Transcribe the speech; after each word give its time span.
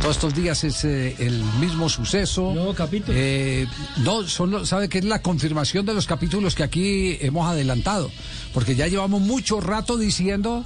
Todos 0.00 0.16
estos 0.16 0.34
días 0.34 0.62
es 0.64 0.84
eh, 0.84 1.16
el 1.18 1.42
mismo 1.60 1.88
suceso. 1.88 2.52
No, 2.54 2.74
capítulo. 2.74 3.16
Eh, 3.18 3.66
no, 3.98 4.22
son, 4.24 4.66
sabe 4.66 4.88
que 4.88 4.98
es 4.98 5.04
la 5.04 5.22
confirmación 5.22 5.84
de 5.86 5.94
los 5.94 6.06
capítulos 6.06 6.54
que 6.54 6.62
aquí 6.62 7.18
hemos 7.20 7.48
adelantado. 7.48 8.10
Porque 8.54 8.76
ya 8.76 8.86
llevamos 8.86 9.20
mucho 9.20 9.60
rato 9.60 9.96
diciendo 9.96 10.64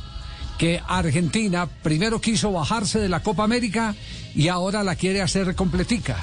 que 0.58 0.82
Argentina 0.86 1.66
primero 1.82 2.20
quiso 2.20 2.52
bajarse 2.52 2.98
de 2.98 3.08
la 3.08 3.22
Copa 3.22 3.44
América 3.44 3.94
y 4.34 4.48
ahora 4.48 4.84
la 4.84 4.94
quiere 4.94 5.22
hacer 5.22 5.54
completica. 5.54 6.18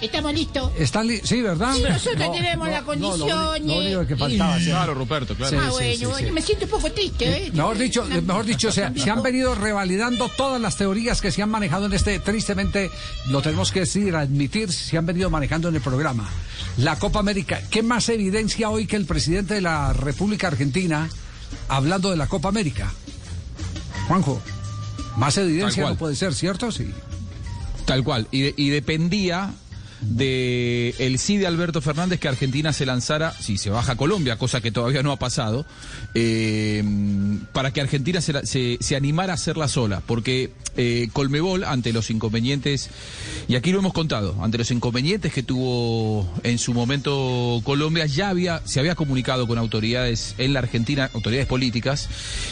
Estamos 0.00 0.34
listos. 0.34 0.72
¿Están 0.78 1.06
li- 1.06 1.20
sí, 1.24 1.40
¿verdad? 1.40 1.74
Sí, 1.74 1.82
nosotros 1.82 2.32
tenemos 2.32 2.68
lo 2.68 2.74
único- 2.74 2.84
condiciones. 2.86 3.66
lo 3.66 3.78
único 3.78 4.06
que 4.06 4.16
faltaba. 4.16 4.58
sí. 4.58 4.66
Claro, 4.66 4.94
Ruperto, 4.94 5.34
claro. 5.34 5.58
ah, 5.58 5.64
sí, 5.64 5.70
bueno, 5.70 5.96
sí, 5.96 6.04
bueno, 6.04 6.28
sí. 6.28 6.32
me 6.34 6.42
siento 6.42 6.64
un 6.66 6.70
poco 6.70 6.92
triste, 6.92 7.46
¿eh? 7.46 7.50
Mejor 7.52 7.78
dicho, 7.78 8.02
Una- 8.02 8.20
mejor 8.20 8.44
dicho, 8.44 8.70
se, 8.72 8.86
se 8.98 9.10
han 9.10 9.22
venido 9.22 9.54
revalidando 9.54 10.28
todas 10.36 10.60
las 10.60 10.76
teorías 10.76 11.20
que 11.20 11.30
se 11.32 11.42
han 11.42 11.48
manejado 11.50 11.86
en 11.86 11.94
este, 11.94 12.18
tristemente, 12.18 12.90
lo 13.28 13.40
tenemos 13.42 13.72
que 13.72 13.80
decir, 13.80 14.14
admitir, 14.16 14.70
se 14.72 14.98
han 14.98 15.06
venido 15.06 15.30
manejando 15.30 15.68
en 15.68 15.76
el 15.76 15.80
programa. 15.80 16.28
La 16.76 16.98
Copa 16.98 17.20
América, 17.20 17.62
¿qué 17.70 17.82
más 17.82 18.08
evidencia 18.10 18.68
hoy 18.68 18.86
que 18.86 18.96
el 18.96 19.06
presidente 19.06 19.54
de 19.54 19.60
la 19.62 19.92
República 19.94 20.48
Argentina 20.48 21.08
hablando 21.68 22.10
de 22.10 22.16
la 22.18 22.26
Copa 22.26 22.48
América? 22.50 22.92
Juanjo, 24.08 24.40
más 25.16 25.36
evidencia 25.38 25.88
no 25.88 25.96
puede 25.96 26.14
ser, 26.16 26.34
¿cierto? 26.34 26.70
Sí. 26.70 26.90
Tal 27.86 28.04
cual. 28.04 28.28
Y, 28.30 28.42
de- 28.42 28.54
y 28.56 28.68
dependía 28.70 29.54
de 30.08 30.94
el 30.98 31.18
sí 31.18 31.36
de 31.36 31.46
Alberto 31.46 31.80
Fernández 31.80 32.20
que 32.20 32.28
Argentina 32.28 32.72
se 32.72 32.86
lanzara, 32.86 33.32
si 33.40 33.58
se 33.58 33.70
baja 33.70 33.96
Colombia, 33.96 34.36
cosa 34.38 34.60
que 34.60 34.70
todavía 34.70 35.02
no 35.02 35.12
ha 35.12 35.18
pasado, 35.18 35.66
eh, 36.14 36.82
para 37.52 37.72
que 37.72 37.80
Argentina 37.80 38.20
se, 38.20 38.46
se- 38.46 38.78
se 38.80 38.96
animara 38.96 39.32
a 39.32 39.34
hacerla 39.34 39.68
sola. 39.68 40.02
Porque 40.06 40.52
eh, 40.76 41.08
Colmebol, 41.12 41.64
ante 41.64 41.92
los 41.92 42.10
inconvenientes, 42.10 42.90
y 43.48 43.56
aquí 43.56 43.72
lo 43.72 43.78
hemos 43.80 43.92
contado, 43.92 44.36
ante 44.42 44.58
los 44.58 44.70
inconvenientes 44.70 45.32
que 45.32 45.42
tuvo 45.42 46.28
en 46.42 46.58
su 46.58 46.72
momento 46.74 47.60
Colombia, 47.64 48.06
ya 48.06 48.28
había, 48.28 48.62
se 48.64 48.80
había 48.80 48.94
comunicado 48.94 49.46
con 49.46 49.58
autoridades 49.58 50.34
en 50.38 50.52
la 50.52 50.60
Argentina, 50.60 51.10
autoridades 51.14 51.46
políticas, 51.48 52.08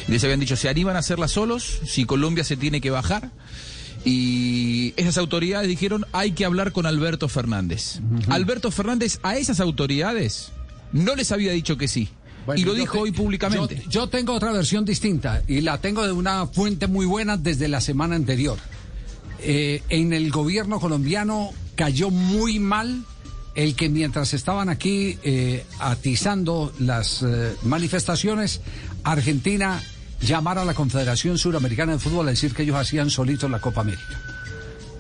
y 0.09 0.13
les 0.13 0.25
habían 0.25 0.41
dicho, 0.41 0.57
se 0.57 0.69
animan 0.69 0.97
a 0.97 1.01
hacerla 1.01 1.29
solos, 1.29 1.79
si 1.87 2.05
Colombia 2.05 2.45
se 2.45 2.57
tiene 2.57 2.81
que 2.81 2.91
bajar. 2.91 3.31
Y 4.05 4.93
esas 4.97 5.17
autoridades 5.19 5.69
dijeron 5.69 6.05
hay 6.13 6.33
que 6.33 6.45
hablar 6.45 6.73
con 6.73 6.87
Alberto 6.87 7.29
Fernández. 7.29 8.01
Alberto 8.29 8.71
Fernández 8.71 9.19
a 9.23 9.37
esas 9.37 9.61
autoridades 9.61 10.51
no 10.93 11.15
les 11.17 11.33
había 11.33 11.53
dicho 11.53 11.77
que 11.77 11.89
sí. 11.89 12.09
Bueno, 12.47 12.61
y 12.61 12.65
lo 12.65 12.75
dijo 12.75 12.93
te- 12.95 12.99
hoy 12.99 13.11
públicamente. 13.13 13.83
Yo, 13.85 13.91
yo 14.03 14.09
tengo 14.09 14.35
otra 14.35 14.53
versión 14.53 14.85
distinta 14.85 15.43
y 15.49 15.63
la 15.63 15.79
tengo 15.79 16.05
de 16.05 16.13
una 16.13 16.47
fuente 16.47 16.87
muy 16.87 17.07
buena 17.07 17.39
desde 17.39 17.69
la 17.69 17.81
semana 17.81 18.17
anterior. 18.17 18.59
Eh, 19.41 19.83
en 19.89 20.13
el 20.13 20.31
gobierno 20.31 20.79
colombiano 20.81 21.51
cayó 21.75 22.11
muy 22.11 22.59
mal 22.59 23.03
el 23.55 23.75
que 23.75 23.89
mientras 23.89 24.35
estaban 24.35 24.69
aquí 24.69 25.19
eh, 25.23 25.65
atizando 25.79 26.73
las 26.79 27.23
eh, 27.23 27.55
manifestaciones, 27.63 28.61
Argentina 29.05 29.83
llamara 30.25 30.63
a 30.63 30.65
la 30.65 30.75
Confederación 30.75 31.39
Suramericana 31.39 31.93
de 31.93 31.99
Fútbol 31.99 32.29
a 32.29 32.31
decir 32.31 32.55
que 32.55 32.63
ellos 32.63 32.77
hacían 32.77 33.11
solitos 33.11 33.51
la 33.51 33.61
Copa 33.61 33.83
América. 33.83 34.21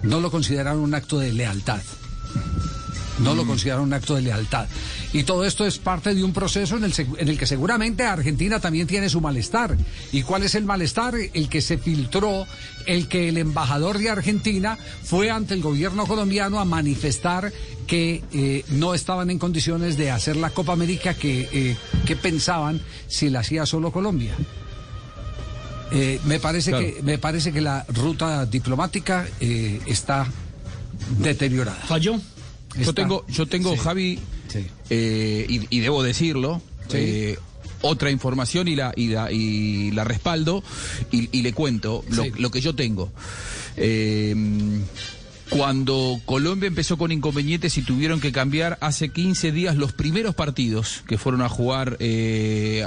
No 0.03 0.21
lo 0.21 0.31
consideraron 0.31 0.83
un 0.83 0.95
acto 0.95 1.19
de 1.19 1.33
lealtad. 1.33 1.81
No 3.21 3.35
lo 3.35 3.47
consideraron 3.47 3.87
un 3.87 3.95
acto 3.95 4.17
de 4.17 4.23
lealtad. 4.23 4.67
Y 5.13 5.23
todo 5.23 5.45
esto 5.45 5.65
es 5.65 5.79
parte 5.79 6.15
de 6.15 6.25
un 6.25 6.33
proceso 6.33 6.77
en 6.77 6.85
el, 6.85 6.93
en 7.17 7.29
el 7.29 7.39
que 7.39 7.47
seguramente 7.47 8.03
Argentina 8.03 8.59
también 8.61 8.87
tiene 8.87 9.09
su 9.09 9.21
malestar. 9.21 9.77
¿Y 10.13 10.23
cuál 10.23 10.43
es 10.43 10.57
el 10.57 10.65
malestar? 10.65 11.15
El 11.33 11.49
que 11.49 11.63
se 11.63 11.79
filtró, 11.79 12.47
el 12.87 13.09
que 13.09 13.29
el 13.29 13.39
embajador 13.39 13.99
de 13.99 14.11
Argentina 14.11 14.77
fue 15.05 15.31
ante 15.31 15.55
el 15.55 15.63
gobierno 15.63 16.07
colombiano 16.07 16.59
a 16.59 16.65
manifestar 16.65 17.53
que 17.87 18.23
eh, 18.33 18.65
no 18.71 18.95
estaban 18.95 19.31
en 19.31 19.39
condiciones 19.39 19.97
de 19.97 20.11
hacer 20.11 20.37
la 20.37 20.51
Copa 20.51 20.73
América 20.73 21.15
que, 21.15 21.49
eh, 21.53 21.77
que 22.05 22.17
pensaban 22.17 22.81
si 23.07 23.31
la 23.31 23.41
hacía 23.41 23.65
solo 23.65 23.93
Colombia. 23.93 24.35
Eh, 25.93 26.21
me, 26.25 26.41
parece 26.41 26.71
Claro. 26.71 26.87
que, 26.87 27.03
me 27.03 27.19
parece 27.19 27.53
que 27.53 27.61
la 27.61 27.85
ruta 27.89 28.47
diplomática 28.47 29.27
eh, 29.41 29.81
está 29.87 30.27
deteriorada. 31.19 31.79
Falló. 31.87 32.21
Yo 32.81 32.93
tengo, 32.93 33.25
yo 33.29 33.47
tengo 33.47 33.73
Sí. 33.75 33.79
Javi, 33.79 34.19
Sí. 34.49 34.67
eh, 34.91 35.47
y, 35.49 35.77
y 35.77 35.81
debo 35.81 36.03
decirlo, 36.03 36.61
Sí. 36.89 37.35
otra 37.83 38.11
información 38.11 38.67
y 38.69 38.75
la, 38.77 38.93
y 38.97 39.09
la, 39.09 39.31
y 39.31 39.91
la 39.93 40.05
respaldo 40.05 40.63
y, 41.13 41.29
y 41.37 41.43
le 41.43 41.53
cuento 41.53 42.05
lo, 42.11 42.25
lo 42.39 42.51
que 42.51 42.61
yo 42.61 42.75
tengo. 42.75 43.13
Cuando 45.51 46.21
Colombia 46.25 46.67
empezó 46.67 46.97
con 46.97 47.13
inconvenientes 47.13 47.77
y 47.77 47.83
tuvieron 47.83 48.19
que 48.21 48.33
cambiar 48.33 48.79
hace 48.81 49.11
15 49.11 49.53
días 49.53 49.77
los 49.77 49.93
primeros 49.93 50.35
partidos 50.35 51.03
que 51.07 51.19
fueron 51.19 51.43
a 51.43 51.49
jugar 51.49 51.99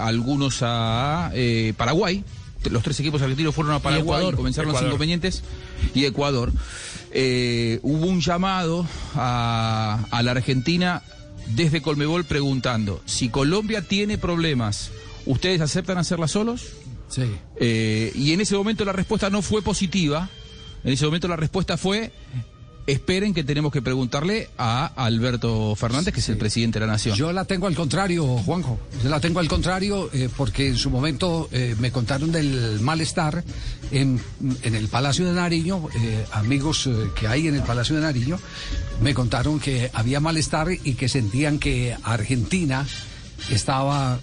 algunos 0.02 0.60
a 0.64 1.32
Paraguay, 1.78 2.24
los 2.70 2.84
tres 2.84 3.00
equipos 3.00 3.22
argentinos 3.22 3.56
fueron 3.56 3.74
a 3.74 3.80
Paraguay 3.80 4.00
y, 4.00 4.04
Ecuador. 4.04 4.36
comenzaron 4.36 4.72
los 4.74 4.82
inconvenientes, 4.82 5.44
y 5.94 6.06
Ecuador, 6.06 6.52
eh, 7.12 7.80
hubo 7.84 8.06
un 8.08 8.20
llamado 8.22 8.86
a, 9.16 10.06
a 10.12 10.24
la 10.24 10.32
Argentina 10.32 11.02
desde 11.56 11.82
Colmebol 11.82 12.26
preguntando, 12.26 13.02
si 13.06 13.30
Colombia 13.30 13.82
tiene 13.82 14.18
problemas, 14.18 14.92
¿ustedes 15.26 15.62
aceptan 15.62 15.98
hacerla 15.98 16.28
solos? 16.28 16.66
Sí. 17.10 17.24
Eh, 17.58 18.12
y 18.16 18.34
en 18.34 18.42
ese 18.42 18.56
momento 18.56 18.86
la 18.86 18.94
respuesta 18.94 19.30
no 19.30 19.42
fue 19.42 19.62
positiva. 19.62 20.30
En 20.84 20.94
ese 20.94 21.06
momento 21.06 21.28
la 21.28 21.36
respuesta 21.36 21.78
fue, 21.78 22.12
esperen 22.88 23.34
que 23.34 23.44
tenemos 23.44 23.72
que 23.72 23.82
preguntarle 23.82 24.50
a 24.58 24.86
Alberto 24.86 25.76
Fernández, 25.76 26.14
que 26.14 26.22
es 26.22 26.30
el 26.30 26.38
presidente 26.38 26.80
de 26.80 26.86
la 26.86 26.94
Nación. 26.94 27.18
Yo 27.18 27.34
la 27.34 27.44
tengo 27.44 27.68
al 27.68 27.76
contrario, 27.76 28.26
Juanjo. 28.26 28.80
Yo 29.04 29.10
la 29.10 29.20
tengo 29.20 29.40
al 29.40 29.50
contrario 29.50 30.10
eh, 30.14 30.30
porque 30.36 30.68
en 30.68 30.78
su 30.78 30.90
momento 30.90 31.50
eh, 31.52 31.76
me 31.80 31.92
contaron 31.92 32.32
del 32.32 32.80
malestar 32.80 33.44
en, 33.92 34.22
en 34.64 34.74
el 34.76 34.88
Palacio 34.88 35.26
de 35.26 35.34
Nariño, 35.34 35.90
eh, 36.00 36.26
amigos 36.32 36.90
que 37.20 37.28
hay 37.28 37.48
en 37.48 37.56
el 37.56 37.64
Palacio 37.64 37.96
de 37.96 38.02
Nariño, 38.02 38.40
me 39.02 39.14
contaron 39.14 39.60
que 39.60 39.92
había 39.94 40.22
malestar 40.22 40.70
y 40.72 40.94
que 40.94 41.10
sentían 41.10 41.60
que 41.60 41.96
Argentina 42.04 42.88
estaba 43.50 44.20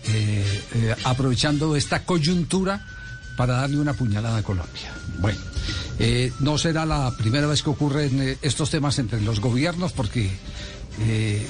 aprovechando 1.05 1.77
esta 1.77 2.05
coyuntura 2.05 2.85
para 3.37 3.55
darle 3.55 3.79
una 3.79 3.93
puñalada 3.93 4.39
a 4.39 4.43
Colombia. 4.43 4.93
Bueno, 5.21 5.39
eh, 5.99 6.33
no 6.41 6.59
será 6.59 6.87
la 6.87 7.13
primera 7.17 7.47
vez 7.47 7.63
que 7.63 7.71
ocurren 7.71 8.21
eh, 8.21 8.37
estos 8.43 8.71
temas 8.71 8.99
entre 8.99 9.21
los 9.21 9.41
gobiernos 9.41 9.93
porque 9.93 10.29
eh, 11.01 11.47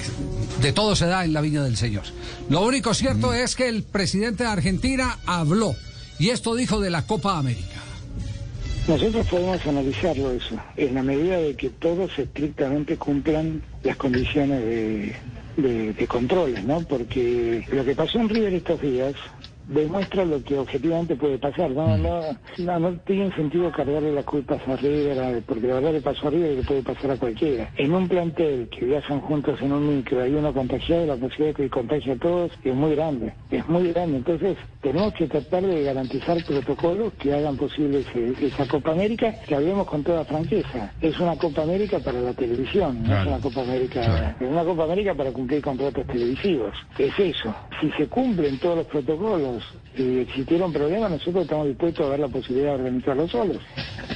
de 0.61 0.73
todo 0.73 0.95
se 0.95 1.07
da 1.07 1.25
en 1.25 1.33
la 1.33 1.41
viña 1.41 1.63
del 1.63 1.77
Señor. 1.77 2.03
Lo 2.49 2.63
único 2.65 2.93
cierto 2.93 3.33
es 3.33 3.55
que 3.55 3.67
el 3.67 3.83
presidente 3.83 4.43
de 4.43 4.49
Argentina 4.49 5.19
habló 5.25 5.75
y 6.19 6.29
esto 6.29 6.55
dijo 6.55 6.79
de 6.79 6.89
la 6.89 7.05
Copa 7.05 7.37
América. 7.37 7.81
Nosotros 8.87 9.25
podemos 9.25 9.65
analizarlo 9.65 10.31
eso, 10.31 10.59
en 10.77 10.93
la 10.93 11.01
medida 11.01 11.37
de 11.37 11.55
que 11.55 11.71
todos 11.71 12.11
estrictamente 12.19 12.97
cumplan 12.97 13.63
las 13.83 13.97
condiciones 13.97 14.63
de, 14.63 15.15
de, 15.57 15.93
de 15.93 16.07
controles, 16.07 16.63
¿no? 16.63 16.81
Porque 16.81 17.65
lo 17.71 17.83
que 17.83 17.95
pasó 17.95 18.19
en 18.19 18.29
River 18.29 18.53
estos 18.53 18.79
días 18.81 19.15
demuestra 19.67 20.25
lo 20.25 20.43
que 20.43 20.57
objetivamente 20.57 21.15
puede 21.15 21.37
pasar. 21.37 21.71
No, 21.71 21.97
no, 21.97 22.37
no, 22.57 22.79
no 22.79 22.99
tiene 22.99 23.31
sentido 23.35 23.71
cargarle 23.71 24.11
las 24.13 24.25
culpas 24.25 24.61
a 24.67 24.75
River, 24.75 25.43
porque 25.45 25.67
la 25.67 25.75
verdad 25.75 25.93
le 25.93 26.01
pasó 26.01 26.27
a 26.27 26.31
River 26.31 26.51
y 26.51 26.55
le 26.57 26.63
puede 26.63 26.83
pasar 26.83 27.11
a 27.11 27.17
cualquiera. 27.17 27.71
En 27.77 27.93
un 27.93 28.07
plantel 28.07 28.69
que 28.69 28.85
viajan 28.85 29.21
juntos 29.21 29.61
en 29.61 29.71
un 29.71 29.97
micro, 29.97 30.21
hay 30.21 30.33
uno 30.33 30.53
contagiado, 30.53 31.05
la 31.05 31.15
posibilidad 31.15 31.55
de 31.57 31.63
que 31.63 31.69
contagie 31.69 32.13
a 32.13 32.17
todos 32.17 32.51
es 32.63 32.73
muy 32.75 32.95
grande, 32.95 33.33
es 33.49 33.67
muy 33.67 33.91
grande. 33.91 34.17
Entonces, 34.17 34.57
tenemos 34.81 35.13
que 35.13 35.27
tratar 35.27 35.63
de 35.63 35.83
garantizar 35.83 36.43
protocolos 36.43 37.13
que 37.13 37.33
hagan 37.33 37.57
posible 37.57 38.01
ese- 38.07 38.45
esa 38.47 38.67
Copa 38.67 38.91
América, 38.91 39.35
que 39.47 39.55
hablemos 39.55 39.87
con 39.87 40.03
toda 40.03 40.25
franqueza. 40.25 40.93
Es 41.01 41.19
una 41.19 41.35
Copa 41.37 41.63
América 41.63 41.99
para 41.99 42.19
la 42.21 42.33
televisión, 42.33 43.07
no 43.07 43.13
es 43.21 43.27
una 43.27 43.39
Copa 43.39 43.61
América, 43.61 44.35
es 44.39 44.47
una 44.47 44.63
Copa 44.63 44.83
América 44.83 45.13
para 45.15 45.31
cumplir 45.31 45.61
contratos 45.61 46.05
televisivos. 46.07 46.73
Es 46.97 47.17
eso. 47.19 47.55
Si 47.81 47.89
se 47.91 48.07
cumplen 48.07 48.59
todos 48.59 48.77
los 48.77 48.85
protocolos 48.87 49.54
si 49.95 50.19
existiera 50.19 50.65
un 50.65 50.73
problema, 50.73 51.09
nosotros 51.09 51.43
estamos 51.43 51.67
dispuestos 51.67 52.05
a 52.05 52.09
ver 52.09 52.19
la 52.19 52.27
posibilidad 52.27 52.69
de 52.69 52.75
organizarlo 52.75 53.27
solos. 53.27 53.57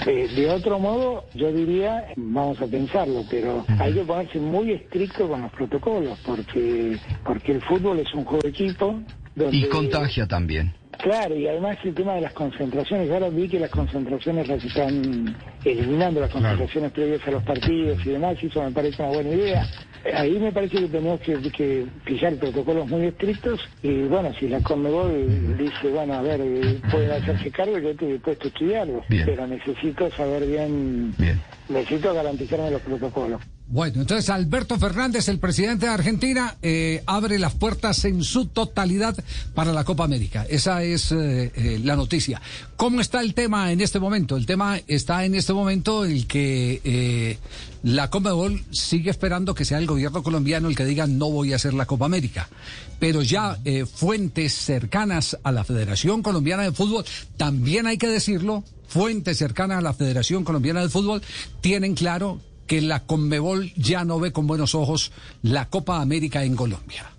Eh, 0.05 0.27
de 0.35 0.49
otro 0.49 0.79
modo, 0.79 1.25
yo 1.33 1.51
diría, 1.51 2.05
vamos 2.15 2.61
a 2.61 2.67
pensarlo, 2.67 3.23
pero 3.29 3.65
hay 3.79 3.93
que 3.93 4.01
ponerse 4.01 4.39
muy 4.39 4.71
estricto 4.71 5.27
con 5.27 5.41
los 5.41 5.51
protocolos, 5.51 6.17
porque, 6.25 6.97
porque 7.23 7.53
el 7.53 7.61
fútbol 7.61 7.99
es 7.99 8.13
un 8.13 8.25
juego 8.25 8.41
de 8.43 8.49
equipo. 8.49 8.99
Donde, 9.35 9.57
Y 9.57 9.69
contagia 9.69 10.27
también. 10.27 10.73
Claro, 11.01 11.33
y 11.33 11.47
además 11.47 11.77
el 11.85 11.93
tema 11.93 12.15
de 12.15 12.21
las 12.21 12.33
concentraciones, 12.33 13.09
ahora 13.09 13.29
vi 13.29 13.47
que 13.47 13.57
las 13.57 13.69
concentraciones 13.69 14.49
las 14.49 14.61
están 14.63 15.33
eliminando, 15.63 16.19
las 16.19 16.29
concentraciones 16.29 16.91
previas 16.91 17.25
a 17.25 17.31
los 17.31 17.43
partidos 17.43 18.05
y 18.05 18.09
demás, 18.09 18.37
y 18.41 18.47
eso 18.47 18.61
me 18.61 18.71
parece 18.71 19.01
una 19.01 19.13
buena 19.13 19.29
idea. 19.29 19.65
Eh, 20.05 20.13
Ahí 20.15 20.39
me 20.39 20.51
parece 20.51 20.79
que 20.79 20.87
tenemos 20.87 21.19
que, 21.21 21.37
que 21.51 21.85
pillar 22.05 22.35
protocolos 22.37 22.87
muy 22.87 23.05
estrictos 23.07 23.59
y 23.81 24.03
bueno, 24.03 24.33
si 24.33 24.47
la 24.47 24.61
Conmebol 24.61 25.57
dice, 25.57 25.89
bueno, 25.89 26.13
a 26.13 26.21
ver, 26.21 26.41
eh, 26.41 26.79
pueden 26.89 27.11
hacerse 27.11 27.51
cargo, 27.51 27.77
yo 27.79 27.89
estoy 27.89 28.13
dispuesto 28.13 28.45
a 28.45 28.47
estudiarlo, 28.47 29.03
Bien. 29.09 29.25
pero 29.25 29.47
necesito 29.47 30.09
saber 30.11 30.45
bien, 30.45 31.15
Bien. 31.17 31.41
necesito 31.67 32.13
garantizarme 32.13 32.71
los 32.71 32.81
protocolos. 32.81 33.41
Bueno, 33.71 34.01
entonces 34.01 34.31
Alberto 34.31 34.79
Fernández, 34.79 35.29
el 35.29 35.37
presidente 35.37 35.85
de 35.85 35.91
Argentina, 35.91 36.57
eh, 36.63 37.03
abre 37.05 37.37
las 37.37 37.53
puertas 37.53 38.03
en 38.03 38.23
su 38.23 38.47
totalidad 38.47 39.15
para 39.53 39.71
la 39.71 39.83
Copa 39.83 40.03
América. 40.03 40.43
Esa 40.49 40.81
es 40.81 41.11
eh, 41.11 41.51
eh, 41.53 41.79
la 41.83 41.95
noticia. 41.95 42.41
¿Cómo 42.77 42.99
está 42.99 43.21
el 43.21 43.35
tema 43.35 43.71
en 43.71 43.79
este 43.81 43.99
momento? 43.99 44.37
El 44.37 44.47
tema 44.47 44.79
está 44.87 45.23
en 45.23 45.35
este 45.35 45.53
momento 45.53 46.03
el 46.03 46.25
que 46.25 47.37
la 47.83 48.09
Conmebol 48.09 48.63
sigue 48.71 49.11
esperando 49.11 49.53
que 49.53 49.65
sea 49.65 49.77
el 49.77 49.85
gobierno 49.85 50.23
colombiano 50.23 50.67
el 50.67 50.75
que 50.75 50.85
diga 50.85 51.05
no 51.05 51.29
voy 51.29 51.53
a 51.53 51.57
hacer 51.57 51.75
la 51.75 51.85
Copa 51.85 52.05
América. 52.05 52.49
Pero 52.97 53.21
ya 53.21 53.59
fuentes 53.93 54.51
cercanas 54.53 55.37
a 55.43 55.51
la 55.51 55.63
Federación 55.63 56.23
Colombiana 56.23 56.63
de 56.63 56.71
Fútbol, 56.71 57.05
también 57.37 57.85
hay 57.85 57.99
que 57.99 58.07
decirlo, 58.07 58.63
fuentes 58.87 59.37
cercanas 59.37 59.77
a 59.77 59.81
la 59.81 59.93
Federación 59.93 60.43
Colombiana 60.43 60.81
de 60.81 60.89
Fútbol 60.89 61.21
tienen 61.61 61.93
claro 61.93 62.41
que 62.69 62.81
la 62.81 62.99
Conmebol 62.99 63.73
ya 63.75 64.05
no 64.05 64.19
ve 64.19 64.31
con 64.31 64.45
buenos 64.45 64.75
ojos 64.75 65.11
la 65.41 65.69
Copa 65.69 66.01
América 66.01 66.43
en 66.43 66.55
Colombia. 66.55 67.11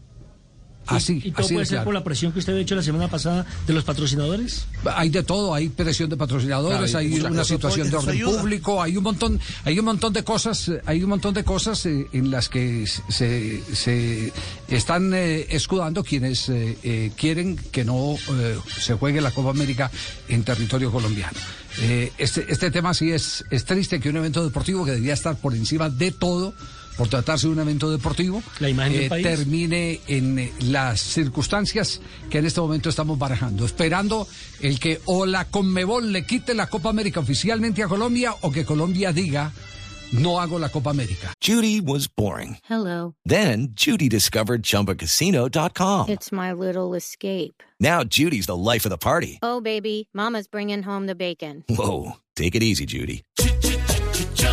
Así, 0.96 1.20
¿Y 1.24 1.30
todo 1.30 1.44
así 1.44 1.54
puede 1.54 1.64
de 1.64 1.66
ser 1.66 1.74
claro. 1.76 1.84
por 1.84 1.94
la 1.94 2.04
presión 2.04 2.32
que 2.32 2.38
usted 2.38 2.54
ha 2.54 2.60
hecho 2.60 2.74
la 2.74 2.82
semana 2.82 3.08
pasada 3.08 3.46
de 3.66 3.72
los 3.72 3.84
patrocinadores? 3.84 4.66
Hay 4.94 5.08
de 5.10 5.22
todo, 5.22 5.54
hay 5.54 5.68
presión 5.68 6.10
de 6.10 6.16
patrocinadores, 6.16 6.90
Claro, 6.90 6.98
hay 6.98 7.20
una 7.20 7.44
situación 7.44 7.90
de 7.90 7.96
orden 7.96 8.20
público, 8.20 8.82
hay 8.82 8.96
un 8.96 9.04
montón, 9.04 9.40
hay 9.64 9.78
un 9.78 9.84
montón 9.84 10.12
de 10.12 10.24
cosas, 10.24 10.68
eh, 10.68 10.80
hay 10.86 11.02
un 11.02 11.10
montón 11.10 11.34
de 11.34 11.44
cosas 11.44 11.84
eh, 11.86 12.08
en 12.12 12.30
las 12.30 12.48
que 12.48 12.86
se, 12.86 13.62
se 13.74 14.32
están 14.68 15.12
eh, 15.14 15.46
escudando 15.50 16.02
quienes 16.02 16.48
eh, 16.48 16.76
eh, 16.82 17.12
quieren 17.16 17.56
que 17.56 17.84
no 17.84 18.16
eh, 18.32 18.58
se 18.80 18.94
juegue 18.94 19.20
la 19.20 19.30
Copa 19.30 19.50
América 19.50 19.90
en 20.28 20.42
territorio 20.44 20.90
colombiano. 20.90 21.38
Eh, 21.80 22.12
este, 22.18 22.46
este 22.48 22.70
tema 22.70 22.94
sí 22.94 23.12
es, 23.12 23.44
es 23.50 23.64
triste 23.64 24.00
que 24.00 24.10
un 24.10 24.16
evento 24.16 24.44
deportivo 24.44 24.84
que 24.84 24.92
debía 24.92 25.14
estar 25.14 25.36
por 25.36 25.54
encima 25.54 25.88
de 25.88 26.10
todo, 26.10 26.52
por 27.00 27.08
tratarse 27.08 27.46
de 27.46 27.54
un 27.54 27.58
evento 27.60 27.90
deportivo, 27.90 28.42
La 28.58 28.68
imagen 28.68 28.92
del 28.92 29.02
eh, 29.04 29.08
país. 29.08 29.26
termine 29.26 30.00
en 30.06 30.38
eh, 30.38 30.52
las 30.64 31.00
circunstancias 31.00 31.98
que 32.28 32.36
en 32.36 32.44
este 32.44 32.60
momento 32.60 32.90
estamos 32.90 33.18
barajando, 33.18 33.64
esperando 33.64 34.28
el 34.60 34.78
que 34.78 35.00
o 35.06 35.24
la 35.24 35.46
Conmebol 35.46 36.12
le 36.12 36.26
quite 36.26 36.52
la 36.52 36.66
Copa 36.66 36.90
América 36.90 37.20
oficialmente 37.20 37.82
a 37.82 37.88
Colombia 37.88 38.34
o 38.42 38.52
que 38.52 38.66
Colombia 38.66 39.14
diga 39.14 39.50
no 40.12 40.40
hago 40.40 40.58
la 40.58 40.68
Copa 40.68 40.90
América. 40.90 41.32
Judy 41.40 41.80
was 41.80 42.06
boring. 42.06 42.58
Hello. 42.68 43.14
Then 43.24 43.68
Judy 43.72 44.10
discovered 44.10 44.62
ChumbaCasino.com. 44.62 46.10
It's 46.10 46.30
my 46.30 46.52
little 46.52 46.92
escape. 46.94 47.62
Now 47.80 48.04
Judy's 48.04 48.44
the 48.44 48.56
life 48.56 48.84
of 48.84 48.90
the 48.90 48.98
party. 48.98 49.38
Oh, 49.40 49.62
baby, 49.62 50.10
Mama's 50.12 50.48
bringing 50.48 50.82
home 50.82 51.06
the 51.06 51.14
bacon. 51.14 51.64
Whoa, 51.66 52.18
take 52.36 52.54
it 52.54 52.62
easy, 52.62 52.84
Judy. 52.84 53.22